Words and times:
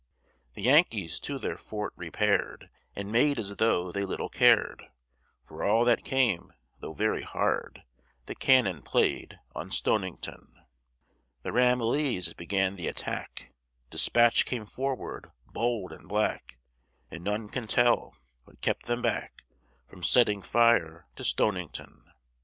The 0.55 0.63
Yankees 0.63 1.19
to 1.19 1.37
their 1.37 1.59
fort 1.59 1.93
repair'd, 1.95 2.71
And 2.95 3.11
made 3.11 3.37
as 3.37 3.57
though 3.57 3.91
they 3.91 4.03
little 4.03 4.29
cared 4.29 4.81
For 5.43 5.63
all 5.63 5.85
that 5.85 6.03
came 6.03 6.53
though 6.79 6.93
very 6.93 7.21
hard 7.21 7.83
The 8.25 8.33
cannon 8.33 8.81
play'd 8.81 9.37
on 9.53 9.69
Stonington. 9.69 10.59
The 11.43 11.51
Ramillies 11.51 12.33
began 12.35 12.77
the 12.77 12.87
attack, 12.87 13.53
Despatch 13.91 14.43
came 14.47 14.65
forward 14.65 15.29
bold 15.45 15.91
and 15.91 16.09
black 16.09 16.57
And 17.11 17.23
none 17.23 17.47
can 17.47 17.67
tell 17.67 18.15
what 18.45 18.59
kept 18.61 18.87
them 18.87 19.03
back 19.03 19.43
From 19.85 20.01
setting 20.03 20.41
fire 20.41 21.05
to 21.15 21.23
Stonington. 21.23 22.11